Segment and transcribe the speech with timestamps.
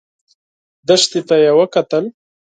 [0.87, 2.05] دښتې ته يې وکتل.